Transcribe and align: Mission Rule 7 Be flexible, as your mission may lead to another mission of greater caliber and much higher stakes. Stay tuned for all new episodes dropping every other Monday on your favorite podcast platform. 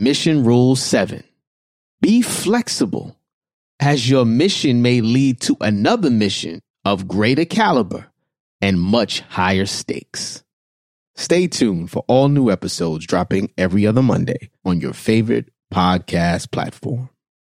Mission 0.00 0.42
Rule 0.42 0.74
7 0.74 1.22
Be 2.00 2.20
flexible, 2.20 3.16
as 3.78 4.10
your 4.10 4.24
mission 4.24 4.82
may 4.82 5.00
lead 5.00 5.40
to 5.42 5.56
another 5.60 6.10
mission 6.10 6.62
of 6.84 7.06
greater 7.06 7.44
caliber 7.44 8.06
and 8.60 8.80
much 8.80 9.20
higher 9.20 9.66
stakes. 9.66 10.42
Stay 11.14 11.46
tuned 11.46 11.92
for 11.92 12.04
all 12.08 12.28
new 12.28 12.50
episodes 12.50 13.06
dropping 13.06 13.52
every 13.56 13.86
other 13.86 14.02
Monday 14.02 14.50
on 14.64 14.80
your 14.80 14.94
favorite 14.94 15.52
podcast 15.72 16.50
platform. 16.50 17.08